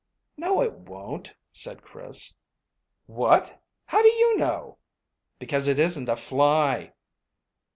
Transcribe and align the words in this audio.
"No, 0.35 0.61
it 0.63 0.73
won't," 0.73 1.35
said 1.53 1.83
Chris. 1.83 2.33
"What! 3.05 3.61
How 3.85 4.01
do 4.01 4.07
you 4.07 4.37
know?" 4.39 4.79
"Because 5.37 5.67
it 5.67 5.77
isn't 5.77 6.09
a 6.09 6.15
fly." 6.15 6.93